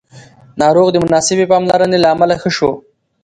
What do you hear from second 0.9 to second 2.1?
د مناسبې پاملرنې له